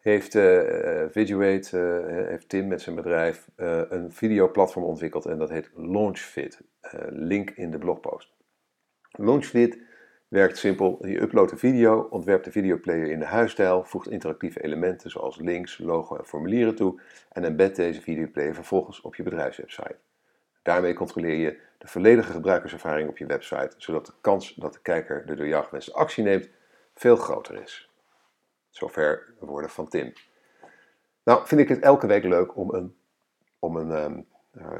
heeft 0.00 0.34
uh, 0.34 1.04
Viduate, 1.10 1.78
uh, 1.78 2.26
heeft 2.26 2.48
Tim 2.48 2.68
met 2.68 2.82
zijn 2.82 2.96
bedrijf 2.96 3.48
een 3.56 4.12
videoplatform 4.12 4.84
ontwikkeld 4.84 5.26
en 5.26 5.38
dat 5.38 5.50
heet 5.50 5.70
Launchfit. 5.74 6.60
link 7.08 7.50
in 7.50 7.70
de 7.70 7.78
blogpost. 7.78 8.32
Launchfit 9.10 9.78
werkt 10.28 10.58
simpel. 10.58 11.06
Je 11.06 11.20
uploadt 11.20 11.52
een 11.52 11.58
video, 11.58 12.06
ontwerpt 12.10 12.44
de 12.44 12.50
videoplayer 12.50 13.10
in 13.10 13.18
de 13.18 13.24
huisstijl, 13.24 13.84
voegt 13.84 14.10
interactieve 14.10 14.62
elementen 14.62 15.10
zoals 15.10 15.38
links, 15.40 15.78
logo 15.78 16.16
en 16.16 16.24
formulieren 16.24 16.74
toe 16.74 17.00
en 17.32 17.44
embed 17.44 17.76
deze 17.76 18.00
videoplayer 18.00 18.54
vervolgens 18.54 19.00
op 19.00 19.14
je 19.14 19.22
bedrijfswebsite. 19.22 19.96
Daarmee 20.62 20.94
controleer 20.94 21.34
je 21.34 21.58
de 21.78 21.86
volledige 21.86 22.32
gebruikerservaring 22.32 23.08
op 23.08 23.18
je 23.18 23.26
website, 23.26 23.74
zodat 23.76 24.06
de 24.06 24.12
kans 24.20 24.54
dat 24.54 24.72
de 24.72 24.80
kijker 24.82 25.26
de 25.26 25.34
door 25.34 25.46
jou 25.46 25.64
gewenste 25.64 25.92
actie 25.92 26.24
neemt 26.24 26.48
veel 26.94 27.16
groter 27.16 27.62
is. 27.62 27.90
Zover 28.70 29.34
de 29.40 29.46
woorden 29.46 29.70
van 29.70 29.88
Tim. 29.88 30.12
Nou, 31.24 31.46
vind 31.46 31.60
ik 31.60 31.68
het 31.68 31.80
elke 31.80 32.06
week 32.06 32.24
leuk 32.24 32.56
om 32.56 32.74
een, 32.74 32.96
om 33.58 33.76
een, 33.76 33.90
um, 33.90 34.26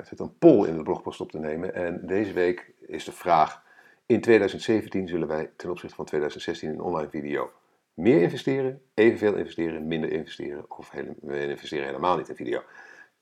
zit 0.03 0.21
een 0.21 0.39
poll 0.39 0.67
in 0.67 0.77
de 0.77 0.83
blogpost 0.83 1.21
op 1.21 1.31
te 1.31 1.39
nemen. 1.39 1.75
En 1.75 2.07
deze 2.07 2.33
week 2.33 2.73
is 2.81 3.05
de 3.05 3.13
vraag: 3.13 3.63
in 4.07 4.21
2017 4.21 5.09
zullen 5.09 5.29
wij 5.29 5.51
ten 5.57 5.71
opzichte 5.71 5.95
van 5.97 6.05
2016 6.05 6.73
in 6.73 6.81
online 6.81 7.11
video 7.11 7.53
meer 7.99 8.23
investeren, 8.23 8.83
evenveel 8.95 9.35
investeren, 9.35 9.87
minder 9.87 10.13
investeren 10.13 10.71
of 10.71 10.95
investeren 10.95 11.87
helemaal 11.87 12.17
niet 12.17 12.29
in 12.29 12.37
video. 12.37 12.63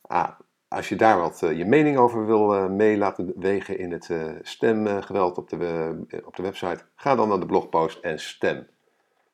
Ah, 0.00 0.30
als 0.68 0.88
je 0.88 0.96
daar 0.96 1.18
wat 1.18 1.42
uh, 1.42 1.56
je 1.56 1.64
mening 1.64 1.96
over 1.96 2.26
wil 2.26 2.54
uh, 2.54 2.66
mee 2.66 2.96
laten 2.96 3.32
wegen 3.36 3.78
in 3.78 3.92
het 3.92 4.08
uh, 4.08 4.32
stemgeweld 4.42 5.38
op 5.38 5.48
de, 5.48 5.96
op 6.24 6.36
de 6.36 6.42
website, 6.42 6.84
ga 6.94 7.14
dan 7.14 7.28
naar 7.28 7.40
de 7.40 7.46
blogpost 7.46 7.98
en 7.98 8.20
stem. 8.20 8.66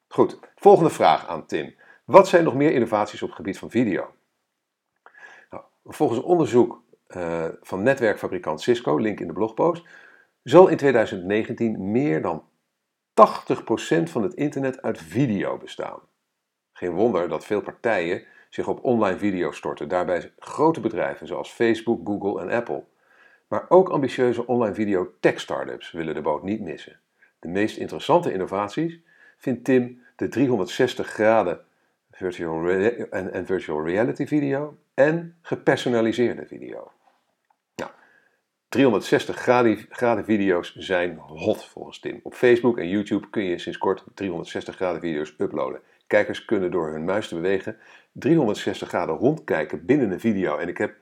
Goed, 0.09 0.39
volgende 0.57 0.91
vraag 0.91 1.27
aan 1.27 1.47
Tim. 1.47 1.75
Wat 2.05 2.29
zijn 2.29 2.45
nog 2.45 2.55
meer 2.55 2.73
innovaties 2.73 3.23
op 3.23 3.29
het 3.29 3.37
gebied 3.37 3.59
van 3.59 3.71
video? 3.71 4.15
Nou, 5.51 5.65
volgens 5.85 6.21
onderzoek 6.21 6.81
van 7.61 7.83
netwerkfabrikant 7.83 8.61
Cisco, 8.61 8.97
link 8.97 9.21
in 9.21 9.27
de 9.27 9.33
blogpost, 9.33 9.87
zal 10.43 10.69
in 10.69 10.77
2019 10.77 11.91
meer 11.91 12.23
dan 12.23 12.45
80% 13.11 14.03
van 14.03 14.23
het 14.23 14.35
internet 14.35 14.83
uit 14.83 14.99
video 14.99 15.59
bestaan. 15.59 16.01
Geen 16.73 16.93
wonder 16.93 17.29
dat 17.29 17.45
veel 17.45 17.61
partijen 17.61 18.25
zich 18.55 18.69
op 18.69 18.85
online 18.85 19.19
video 19.19 19.51
storten, 19.51 19.89
daarbij 19.89 20.33
grote 20.39 20.81
bedrijven 20.81 21.27
zoals 21.27 21.51
Facebook, 21.51 22.01
Google 22.05 22.41
en 22.41 22.51
Apple. 22.51 22.85
Maar 23.49 23.65
ook 23.69 23.89
ambitieuze 23.89 24.47
online 24.47 24.75
video 24.75 25.13
tech 25.21 25.41
startups 25.41 25.91
willen 25.91 26.15
de 26.15 26.21
boot 26.21 26.43
niet 26.43 26.61
missen. 26.61 27.01
De 27.39 27.49
meest 27.49 27.77
interessante 27.77 28.33
innovaties 28.33 29.01
vindt 29.39 29.65
Tim 29.65 30.03
de 30.17 30.29
360 30.29 31.07
graden 31.07 31.61
virtual 32.11 32.69
en, 32.69 33.33
en 33.33 33.47
virtual 33.47 33.85
reality 33.85 34.27
video 34.27 34.79
en 34.95 35.37
gepersonaliseerde 35.43 36.47
video. 36.47 36.93
360 38.69 39.37
graden, 39.91 40.25
video's 40.25 40.75
zijn 40.77 41.19
hot 41.19 41.65
volgens 41.65 41.99
Tim. 41.99 42.21
Op 42.23 42.35
Facebook 42.35 42.79
en 42.79 42.89
YouTube 42.89 43.31
kun 43.31 43.43
je 43.43 43.59
sinds 43.59 43.79
kort 43.79 44.05
360 44.15 44.75
graden 44.75 45.01
video's 45.01 45.35
uploaden. 45.39 45.81
Kijkers 46.13 46.45
kunnen 46.45 46.71
door 46.71 46.93
hun 46.93 47.05
muis 47.05 47.29
te 47.29 47.35
bewegen 47.35 47.77
360 48.13 48.89
graden 48.89 49.17
rondkijken 49.17 49.85
binnen 49.85 50.11
een 50.11 50.21
video. 50.21 50.57
En 50.57 50.69
ik 50.69 50.79
heb 50.79 50.95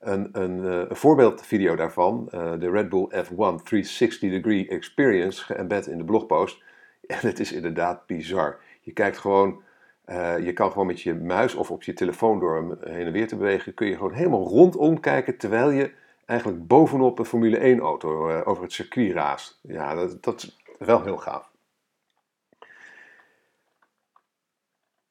een, 0.00 0.28
een, 0.32 0.64
eh, 0.64 0.88
een 0.88 0.96
voorbeeldvideo 0.96 1.76
daarvan, 1.76 2.28
uh, 2.34 2.52
de 2.58 2.70
Red 2.70 2.88
Bull 2.88 3.08
F1 3.08 3.62
360 3.62 4.30
Degree 4.30 4.68
Experience, 4.68 5.44
geëmbed 5.44 5.86
in 5.86 5.98
de 5.98 6.04
blogpost. 6.04 6.62
En 7.06 7.18
het 7.20 7.40
is 7.40 7.52
inderdaad 7.52 8.06
bizar. 8.06 8.56
Je 8.80 8.92
kijkt 8.92 9.18
gewoon, 9.18 9.62
uh, 10.08 10.38
je 10.38 10.52
kan 10.52 10.70
gewoon 10.70 10.86
met 10.86 11.00
je 11.00 11.14
muis 11.14 11.54
of 11.54 11.70
op 11.70 11.82
je 11.82 11.92
telefoon 11.92 12.40
door 12.40 12.56
hem 12.56 12.78
heen 12.80 13.06
en 13.06 13.12
weer 13.12 13.28
te 13.28 13.36
bewegen, 13.36 13.74
kun 13.74 13.86
je 13.86 13.94
gewoon 13.96 14.12
helemaal 14.12 14.46
rondom 14.46 15.00
kijken 15.00 15.36
terwijl 15.36 15.70
je 15.70 15.90
eigenlijk 16.26 16.66
bovenop 16.66 17.18
een 17.18 17.24
Formule 17.24 17.58
1 17.58 17.80
auto 17.80 18.42
over 18.42 18.62
het 18.62 18.72
circuit 18.72 19.12
raast. 19.12 19.58
Ja, 19.62 19.94
dat, 19.94 20.22
dat 20.22 20.42
is 20.42 20.58
wel 20.78 21.02
heel 21.02 21.16
gaaf. 21.16 21.52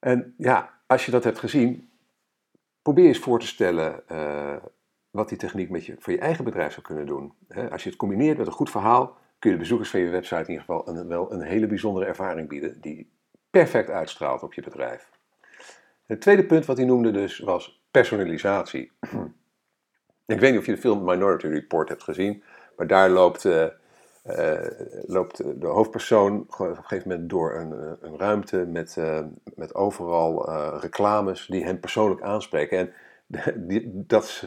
En 0.04 0.34
ja, 0.38 0.80
als 0.88 1.06
je 1.06 1.12
dat 1.12 1.24
hebt 1.24 1.40
gezien, 1.40 1.90
probeer 2.82 3.06
eens 3.06 3.20
voor 3.20 3.40
te 3.40 3.48
stellen 3.48 4.04
uh, 4.12 4.56
wat 5.10 5.30
die 5.30 5.38
techniek 5.38 5.70
met 5.70 5.86
je, 5.86 5.96
voor 6.00 6.14
je 6.14 6.20
eigen 6.20 6.44
bedrijf 6.44 6.74
zou 6.74 6.86
kunnen 6.86 7.06
doen. 7.06 7.34
als 7.72 7.84
je 7.84 7.90
het 7.90 7.98
combineert 7.98 8.38
met 8.38 8.48
een 8.48 8.54
goed 8.54 8.70
verhaal, 8.70 9.18
kun 9.40 9.50
je 9.50 9.56
de 9.56 9.62
bezoekers 9.62 9.90
van 9.90 10.00
je 10.00 10.10
website 10.10 10.42
in 10.42 10.50
ieder 10.50 10.66
geval 10.66 10.88
een, 10.88 11.08
wel 11.08 11.32
een 11.32 11.42
hele 11.42 11.68
bijzondere 11.68 12.06
ervaring 12.06 12.48
bieden 12.48 12.82
die 12.82 13.12
perfect 13.50 13.90
uitstraalt 13.90 14.44
op 14.44 14.54
je 14.54 14.62
bedrijf. 14.62 15.10
Het 16.06 16.22
tweede 16.22 16.46
punt 16.46 16.66
wat 16.66 16.78
hij 16.78 16.86
noemde 16.86 17.12
dus 17.12 17.40
was 17.40 17.84
personalisatie. 17.92 18.92
Ik 20.26 20.40
weet 20.40 20.52
niet 20.52 20.60
of 20.60 20.66
je 20.66 20.76
de 20.76 20.82
film 20.82 21.04
Minority 21.04 21.48
Report 21.48 21.90
hebt 21.90 22.04
gezien, 22.04 22.44
maar 22.78 22.88
daar 22.88 23.10
loopt, 23.10 23.44
uh, 23.44 23.66
uh, 24.26 24.60
loopt 25.06 25.62
de 25.62 25.68
hoofdpersoon 25.68 26.40
op 26.40 26.60
een 26.60 26.76
gegeven 26.76 27.10
moment 27.10 27.30
door 27.30 27.56
een, 27.56 27.74
eh, 27.74 27.92
een 28.02 28.18
ruimte 28.18 28.66
met, 28.66 28.96
uh, 29.00 29.20
met 29.56 29.76
overal 29.76 30.52
reclames 30.80 31.46
die 31.46 31.64
hem 31.64 31.80
persoonlijk 31.80 32.22
aanspreken. 32.22 32.78
En 32.78 32.94
dat 34.08 34.44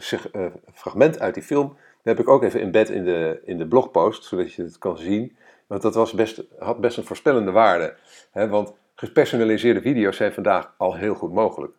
fragment 0.73 1.19
uit 1.19 1.33
die 1.33 1.43
film 1.43 1.77
heb 2.03 2.19
ik 2.19 2.29
ook 2.29 2.43
even 2.43 2.61
embed 2.61 2.89
in 2.89 3.03
de, 3.03 3.41
in 3.43 3.57
de 3.57 3.67
blogpost, 3.67 4.23
zodat 4.23 4.53
je 4.53 4.63
het 4.63 4.77
kan 4.77 4.97
zien. 4.97 5.35
Want 5.67 5.81
dat 5.81 5.95
was 5.95 6.13
best, 6.13 6.43
had 6.59 6.79
best 6.79 6.97
een 6.97 7.03
voorspellende 7.03 7.51
waarde. 7.51 7.95
Hè? 8.31 8.47
Want 8.47 8.73
gepersonaliseerde 8.95 9.81
video's 9.81 10.17
zijn 10.17 10.33
vandaag 10.33 10.73
al 10.77 10.95
heel 10.95 11.15
goed 11.15 11.33
mogelijk. 11.33 11.73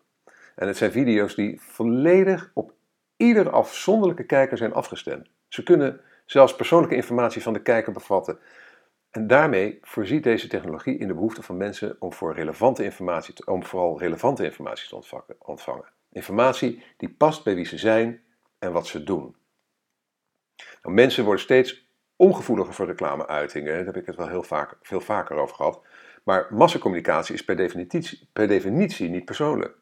En 0.55 0.67
het 0.67 0.77
zijn 0.77 0.93
video's 0.93 1.35
die 1.35 1.61
volledig 1.61 2.51
op 2.55 2.73
ieder 3.17 3.51
afzonderlijke 3.51 4.25
kijker 4.25 4.59
zijn 4.59 4.73
afgestemd. 4.73 5.29
Ze 5.49 5.63
kunnen 5.63 6.01
zelfs 6.31 6.57
persoonlijke 6.57 6.95
informatie 6.95 7.43
van 7.43 7.53
de 7.53 7.63
kijker 7.63 7.93
bevatten. 7.93 8.39
En 9.11 9.27
daarmee 9.27 9.79
voorziet 9.83 10.23
deze 10.23 10.49
technologie 10.49 10.99
in 10.99 11.09
de 11.09 11.15
behoefte 11.15 11.43
van 11.43 11.57
mensen 11.57 11.97
om, 11.99 12.13
voor 12.13 12.35
relevante 12.35 12.85
informatie 12.85 13.47
om 13.47 13.65
vooral 13.65 13.99
relevante 13.99 14.45
informatie 14.45 14.89
te 14.89 15.35
ontvangen. 15.39 15.93
Informatie 16.13 16.83
die 16.97 17.09
past 17.09 17.45
bij 17.45 17.55
wie 17.55 17.65
ze 17.65 17.79
zijn 17.79 18.23
en 18.59 18.73
wat 18.73 18.87
ze 18.87 19.05
doen. 19.05 19.37
Nou, 20.83 20.95
mensen 20.95 21.25
worden 21.25 21.43
steeds 21.43 21.89
ongevoeliger 22.17 22.75
voor 22.75 22.87
reclameuitingen. 22.87 23.77
Daar 23.77 23.85
heb 23.85 23.97
ik 23.97 24.07
het 24.07 24.17
wel 24.17 24.29
heel 24.29 24.43
vaak, 24.43 24.77
veel 24.83 25.01
vaker 25.01 25.37
over 25.37 25.57
gehad. 25.57 25.83
Maar 26.25 26.47
massacommunicatie 26.51 27.35
is 27.35 27.45
per 27.45 27.57
definitie, 27.57 28.29
per 28.33 28.49
definitie 28.49 29.09
niet 29.09 29.25
persoonlijk. 29.25 29.77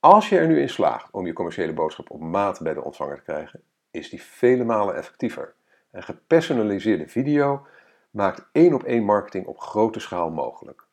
Als 0.00 0.28
je 0.28 0.38
er 0.38 0.46
nu 0.46 0.60
in 0.60 0.68
slaagt 0.68 1.10
om 1.10 1.26
je 1.26 1.32
commerciële 1.32 1.72
boodschap 1.72 2.10
op 2.10 2.20
maat 2.20 2.60
bij 2.60 2.74
de 2.74 2.84
ontvanger 2.84 3.16
te 3.16 3.22
krijgen, 3.22 3.62
is 3.94 4.10
die 4.10 4.22
vele 4.22 4.64
malen 4.64 4.94
effectiever. 4.94 5.54
Een 5.90 6.02
gepersonaliseerde 6.02 7.08
video 7.08 7.66
maakt 8.10 8.48
één 8.52 8.74
op 8.74 8.82
één 8.82 9.04
marketing 9.04 9.46
op 9.46 9.60
grote 9.60 10.00
schaal 10.00 10.30
mogelijk. 10.30 10.86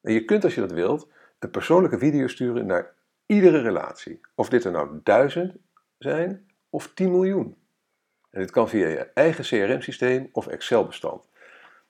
En 0.00 0.12
je 0.12 0.24
kunt 0.24 0.44
als 0.44 0.54
je 0.54 0.60
dat 0.60 0.72
wilt 0.72 1.08
een 1.38 1.50
persoonlijke 1.50 1.98
video 1.98 2.26
sturen 2.26 2.66
naar 2.66 2.94
iedere 3.26 3.60
relatie. 3.60 4.20
Of 4.34 4.48
dit 4.48 4.64
er 4.64 4.70
nou 4.70 5.00
duizend 5.02 5.56
zijn 5.98 6.46
of 6.70 6.94
10 6.94 7.10
miljoen. 7.10 7.56
En 8.30 8.40
dit 8.40 8.50
kan 8.50 8.68
via 8.68 8.86
je 8.86 9.10
eigen 9.14 9.44
CRM-systeem 9.44 10.28
of 10.32 10.46
Excel-bestand. 10.46 11.28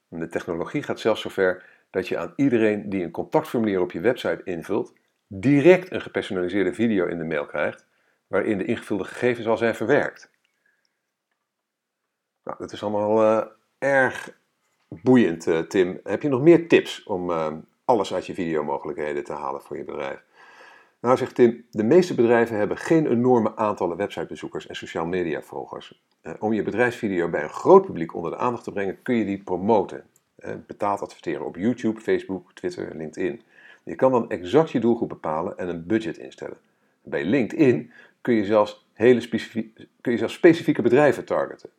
De 0.09 0.29
technologie 0.29 0.83
gaat 0.83 1.01
zelfs 1.01 1.21
zover 1.21 1.65
dat 1.91 2.09
je 2.09 2.19
aan 2.19 2.33
iedereen 2.37 2.89
die 2.89 3.05
een 3.05 3.11
contactformulier 3.11 3.81
op 3.81 3.93
je 3.93 4.01
website 4.01 4.41
invult, 4.45 4.93
direct 5.27 5.93
een 5.93 6.01
gepersonaliseerde 6.01 6.75
video 6.75 7.07
in 7.07 7.19
de 7.19 7.25
mail 7.25 7.47
krijgt, 7.47 7.87
waarin 8.27 8.59
de 8.59 8.65
ingevulde 8.65 9.05
gegevens 9.05 9.47
al 9.47 9.57
zijn 9.57 9.75
verwerkt. 9.75 10.31
Nou, 12.45 12.57
dat 12.59 12.73
is 12.73 12.83
allemaal 12.83 13.23
uh, 13.23 13.45
erg 13.79 14.39
boeiend, 14.89 15.47
uh, 15.47 15.59
Tim. 15.59 16.01
Heb 16.05 16.23
je 16.23 16.29
nog 16.29 16.41
meer 16.41 16.69
tips 16.69 17.03
om 17.03 17.31
uh, 17.31 17.53
alles 17.85 18.15
uit 18.15 18.27
je 18.27 18.35
videomogelijkheden 18.35 19.25
te 19.25 19.33
halen 19.33 19.63
voor 19.63 19.77
je 19.77 19.85
bedrijf? 19.85 20.23
Nou, 21.01 21.17
zegt 21.17 21.35
Tim, 21.35 21.67
de 21.71 21.85
meeste 21.85 22.15
bedrijven 22.15 22.57
hebben 22.57 22.77
geen 22.77 23.07
enorme 23.07 23.57
aantallen 23.57 23.97
websitebezoekers 23.97 24.67
en 24.67 24.77
social 24.77 25.07
media 25.07 25.43
volgers. 25.43 26.03
om 26.39 26.53
je 26.53 26.63
bedrijfsvideo 26.63 27.29
bij 27.29 27.43
een 27.43 27.51
groot 27.51 27.87
publiek 27.87 28.15
onder 28.15 28.31
de 28.31 28.37
aandacht 28.37 28.65
te 28.65 28.73
brengen, 28.73 29.03
kun 29.03 29.15
je 29.15 29.25
die 29.25 29.43
promoten. 29.43 30.05
betaald 30.67 31.01
adverteren 31.01 31.47
op 31.47 31.57
YouTube, 31.57 32.01
Facebook, 32.01 32.53
Twitter, 32.53 32.97
LinkedIn. 32.97 33.43
Je 33.83 33.95
kan 33.95 34.13
dan 34.13 34.31
exact 34.31 34.71
je 34.71 34.81
doelgroep 34.81 35.09
bepalen 35.09 35.59
en 35.59 35.69
een 35.69 35.87
budget 35.87 36.19
instellen. 36.19 36.57
Bij 37.03 37.25
LinkedIn 37.25 37.91
kun 38.21 38.35
je 38.35 38.45
zelfs, 38.45 38.87
hele 38.93 39.29
kun 40.01 40.13
je 40.13 40.19
zelfs 40.19 40.35
specifieke 40.35 40.83
bedrijven 40.83 41.25
targeten. 41.25 41.71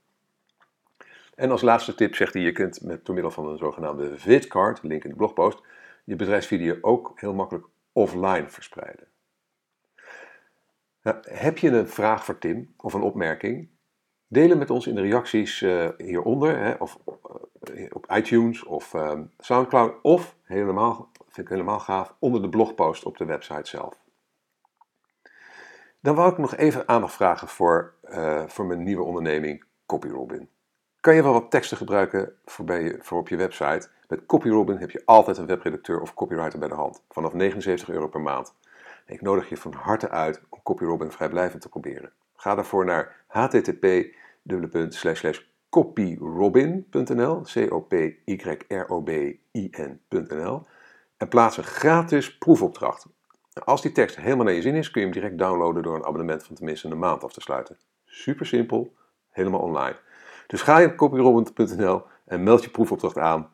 En 1.36 1.52
als 1.52 1.62
laatste 1.62 1.96
tip 1.96 2.16
zegt 2.16 2.34
hij, 2.34 2.42
je 2.42 2.52
kunt 2.52 2.82
met, 2.82 3.06
door 3.06 3.14
middel 3.14 3.32
van 3.32 3.48
een 3.48 3.58
zogenaamde 3.58 4.18
vidcard, 4.18 4.84
link 4.84 5.04
in 5.04 5.10
de 5.10 5.16
blogpost, 5.16 5.62
je 6.04 6.16
bedrijfsvideo 6.16 6.78
ook 6.82 7.12
heel 7.16 7.34
makkelijk 7.34 7.66
offline 7.92 8.50
verspreiden. 8.50 9.08
Nou, 11.02 11.18
heb 11.22 11.58
je 11.58 11.70
een 11.70 11.88
vraag 11.88 12.26
voor 12.26 12.38
Tim 12.38 12.74
of 12.78 12.94
een 12.94 13.02
opmerking? 13.02 13.70
Deel 14.28 14.50
hem 14.50 14.58
met 14.58 14.70
ons 14.70 14.88
in 14.88 14.96
de 14.96 15.02
reacties 15.02 15.62
uh, 15.62 15.90
hieronder, 15.98 16.58
hè, 16.58 16.74
of 16.74 17.00
uh, 17.74 17.90
op 17.90 18.12
iTunes 18.12 18.64
of 18.64 18.94
uh, 18.94 19.20
Soundcloud, 19.38 20.02
of 20.02 20.36
helemaal 20.44 21.12
vind 21.34 21.48
ik 21.48 21.54
helemaal 21.54 21.80
gaaf, 21.80 22.16
onder 22.20 22.42
de 22.42 22.50
blogpost 22.50 23.04
op 23.04 23.18
de 23.18 23.26
website 23.26 23.70
zelf. 23.70 24.02
Dan 26.00 26.16
wou 26.16 26.32
ik 26.32 26.38
nog 26.38 26.56
even 26.56 26.88
aandacht 26.88 27.14
vragen 27.14 27.48
voor, 27.48 27.94
uh, 28.10 28.48
voor 28.48 28.66
mijn 28.66 28.84
nieuwe 28.84 29.04
onderneming 29.04 29.64
CopyRobin. 29.86 30.50
Kan 31.04 31.16
je 31.16 31.24
wel 31.24 31.34
wat 31.34 31.52
teksten 31.52 31.78
gebruiken 31.78 32.34
voor, 32.46 32.66
bij 32.66 32.96
voor 33.00 33.20
op 33.20 33.28
je 33.28 33.36
website? 33.36 33.90
Met 34.08 34.26
CopyRobin 34.26 34.78
heb 34.78 34.92
je 34.92 35.02
altijd 35.06 35.38
een 35.38 35.46
webredacteur 35.46 36.02
of 36.02 36.14
copywriter 36.14 36.60
bij 36.60 36.68
de 36.68 36.74
hand, 36.74 37.04
vanaf 37.10 37.34
79 37.34 37.90
euro 37.90 38.08
per 38.08 38.22
maand. 38.22 38.56
Ik 39.06 39.22
nodig 39.22 39.50
je 39.50 39.58
van 39.58 39.74
harte 39.74 40.10
uit 40.10 40.42
om 40.50 40.60
CopyRobin 40.64 41.12
vrijblijvend 41.12 41.62
te 41.62 41.70
proberen. 41.70 42.12
Ga 42.36 42.56
daarvoor 42.56 42.86
naar 42.86 43.16
http 43.28 44.16
copyrobin.nl, 45.70 47.42
en 51.18 51.28
plaats 51.28 51.58
een 51.58 51.64
gratis 51.64 52.38
proefopdracht. 52.38 53.06
Als 53.54 53.82
die 53.82 53.92
tekst 53.92 54.16
helemaal 54.16 54.46
naar 54.46 54.54
je 54.54 54.62
zin 54.62 54.76
is, 54.76 54.92
kun 54.92 55.02
je 55.02 55.08
hem 55.08 55.16
direct 55.16 55.38
downloaden 55.38 55.84
door 55.84 55.96
een 55.96 56.06
abonnement 56.06 56.44
van 56.44 56.56
tenminste 56.56 56.88
een 56.88 57.00
maand 57.00 57.24
af 57.24 57.34
te 57.34 57.42
sluiten. 57.42 57.78
Super 58.06 58.46
simpel, 58.46 58.94
helemaal 59.30 59.62
online. 59.62 59.96
Dus 60.48 60.62
ga 60.62 60.78
je 60.78 60.88
op 60.88 60.96
copyrobin.nl 60.96 62.04
en 62.26 62.44
meld 62.44 62.64
je 62.64 62.70
proefopdracht 62.70 63.18
aan. 63.18 63.50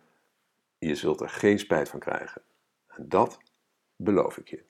Je 0.77 0.95
zult 0.95 1.21
er 1.21 1.29
geen 1.29 1.59
spijt 1.59 1.89
van 1.89 1.99
krijgen. 1.99 2.41
En 2.87 3.09
dat 3.09 3.39
beloof 3.95 4.37
ik 4.37 4.47
je. 4.47 4.63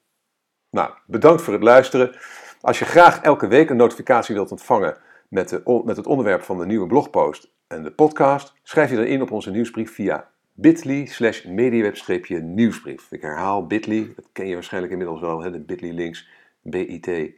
Nou, 0.70 0.94
bedankt 1.06 1.42
voor 1.42 1.54
het 1.54 1.64
luisteren. 1.64 2.16
Als 2.62 2.80
je 2.80 2.86
graag 2.86 3.22
elke 3.22 3.48
week 3.48 3.70
een 3.70 3.78
notificatie 3.78 4.36
wilt 4.36 4.52
ontvangen 4.52 4.98
met, 5.28 5.50
de, 5.50 5.82
met 5.86 5.98
het 5.98 6.08
onderwerp 6.08 6.42
van 6.42 6.58
de 6.58 6.66
nieuwe 6.66 6.88
blogpost 6.88 7.52
en 7.68 7.84
de 7.84 7.92
podcast, 7.92 8.54
schrijf 8.64 8.90
je 8.90 8.96
dan 8.96 9.06
in 9.06 9.22
op 9.22 9.32
onze 9.32 9.52
nieuwsbrief 9.52 9.94
via 9.94 10.30
bit.ly 10.54 11.06
slash 11.06 11.44
mediaweb-nieuwsbrief. 11.44 13.12
Ik 13.12 13.22
herhaal 13.22 13.68
bit.ly, 13.68 14.14
dat 14.16 14.30
ken 14.32 14.48
je 14.48 14.54
waarschijnlijk 14.54 14.92
inmiddels 14.94 15.22
wel, 15.22 15.42
hè, 15.42 15.52
de 15.52 15.60
bit.ly 15.60 15.92
links 15.92 16.30
bit.ly 16.62 17.36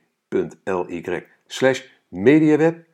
slash 1.48 1.84
mediaweb 2.08 2.86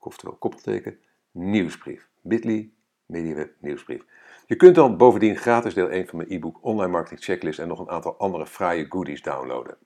oftewel 0.00 0.36
koppelteken, 0.36 0.98
nieuwsbrief. 1.30 2.08
bit.ly 2.22 2.72
mediaweb 3.06 3.52
nieuwsbrief. 3.60 4.04
Je 4.46 4.56
kunt 4.56 4.74
dan 4.74 4.96
bovendien 4.96 5.36
gratis 5.36 5.74
deel 5.74 5.88
1 5.88 6.06
van 6.06 6.18
mijn 6.18 6.30
e-book 6.30 6.58
Online 6.60 6.90
Marketing 6.90 7.24
Checklist 7.24 7.58
en 7.58 7.68
nog 7.68 7.78
een 7.78 7.90
aantal 7.90 8.18
andere 8.18 8.46
fraaie 8.46 8.86
goodies 8.88 9.22
downloaden. 9.22 9.76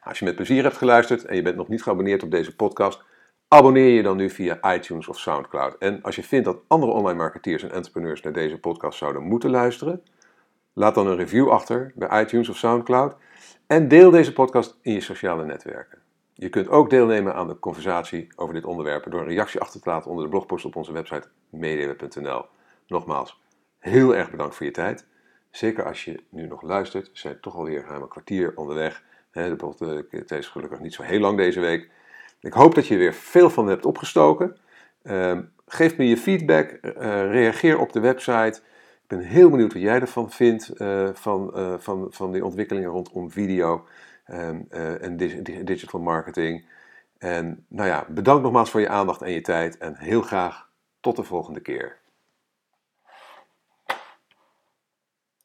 Als 0.00 0.18
je 0.18 0.24
met 0.24 0.34
plezier 0.34 0.62
hebt 0.62 0.76
geluisterd 0.76 1.24
en 1.24 1.36
je 1.36 1.42
bent 1.42 1.56
nog 1.56 1.68
niet 1.68 1.82
geabonneerd 1.82 2.22
op 2.22 2.30
deze 2.30 2.56
podcast, 2.56 3.02
abonneer 3.48 3.88
je 3.88 4.02
dan 4.02 4.16
nu 4.16 4.30
via 4.30 4.74
iTunes 4.74 5.08
of 5.08 5.18
SoundCloud. 5.18 5.78
En 5.78 6.02
als 6.02 6.16
je 6.16 6.22
vindt 6.22 6.44
dat 6.44 6.60
andere 6.68 6.92
online 6.92 7.18
marketeers 7.18 7.62
en 7.62 7.72
entrepreneurs 7.72 8.20
naar 8.20 8.32
deze 8.32 8.58
podcast 8.58 8.98
zouden 8.98 9.22
moeten 9.22 9.50
luisteren, 9.50 10.02
laat 10.72 10.94
dan 10.94 11.06
een 11.06 11.16
review 11.16 11.48
achter 11.48 11.92
bij 11.94 12.22
iTunes 12.22 12.48
of 12.48 12.56
SoundCloud 12.56 13.16
en 13.66 13.88
deel 13.88 14.10
deze 14.10 14.32
podcast 14.32 14.78
in 14.82 14.92
je 14.92 15.00
sociale 15.00 15.44
netwerken. 15.44 15.98
Je 16.42 16.48
kunt 16.48 16.68
ook 16.68 16.90
deelnemen 16.90 17.34
aan 17.34 17.48
de 17.48 17.58
conversatie 17.58 18.28
over 18.36 18.54
dit 18.54 18.64
onderwerp 18.64 19.10
door 19.10 19.20
een 19.20 19.26
reactie 19.26 19.60
achter 19.60 19.80
te 19.80 19.88
laten 19.88 20.10
onder 20.10 20.24
de 20.24 20.30
blogpost 20.30 20.64
op 20.64 20.76
onze 20.76 20.92
website 20.92 21.28
mediaweb.nl. 21.50 22.44
Nogmaals, 22.86 23.40
heel 23.78 24.14
erg 24.16 24.30
bedankt 24.30 24.54
voor 24.54 24.66
je 24.66 24.72
tijd. 24.72 25.06
Zeker 25.50 25.84
als 25.84 26.04
je 26.04 26.22
nu 26.28 26.46
nog 26.46 26.62
luistert, 26.62 27.10
we 27.12 27.18
zijn 27.18 27.40
toch 27.40 27.54
alweer 27.54 27.84
ruim 27.88 28.02
een 28.02 28.08
kwartier 28.08 28.52
onderweg. 28.56 29.02
De 29.32 29.96
tijd 30.08 30.30
is 30.30 30.48
gelukkig 30.48 30.80
niet 30.80 30.94
zo 30.94 31.02
heel 31.02 31.20
lang 31.20 31.36
deze 31.36 31.60
week. 31.60 31.90
Ik 32.40 32.52
hoop 32.52 32.74
dat 32.74 32.86
je 32.86 32.94
er 32.94 33.00
weer 33.00 33.14
veel 33.14 33.50
van 33.50 33.68
hebt 33.68 33.86
opgestoken. 33.86 34.56
Ehm, 35.02 35.42
geef 35.66 35.96
me 35.96 36.08
je 36.08 36.16
feedback, 36.16 36.70
eh, 36.70 36.92
reageer 37.30 37.78
op 37.78 37.92
de 37.92 38.00
website. 38.00 38.60
Ik 39.02 39.18
ben 39.18 39.18
heel 39.18 39.50
benieuwd 39.50 39.72
wat 39.72 39.82
jij 39.82 40.00
ervan 40.00 40.30
vindt, 40.30 40.70
uh, 40.80 41.08
van, 41.12 41.52
van, 41.78 42.06
van 42.10 42.32
die 42.32 42.44
ontwikkelingen 42.44 42.90
rondom 42.90 43.30
video 43.30 43.84
ehm, 44.24 44.60
en 45.00 45.16
digital 45.64 46.00
marketing. 46.00 46.64
En 47.18 47.66
nou 47.68 47.88
ja, 47.88 48.06
bedankt 48.08 48.42
nogmaals 48.42 48.70
voor 48.70 48.80
je 48.80 48.88
aandacht 48.88 49.22
en 49.22 49.32
je 49.32 49.40
tijd 49.40 49.78
en 49.78 49.96
heel 49.96 50.22
graag 50.22 50.68
tot 51.00 51.16
de 51.16 51.22
volgende 51.22 51.60
keer. 51.60 52.01